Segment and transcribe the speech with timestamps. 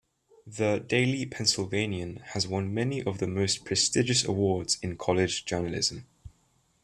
[0.47, 6.07] The "Daily Pennsylvanian" has won many of the most prestigious awards in college journalism.